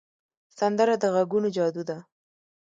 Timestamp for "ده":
1.89-1.97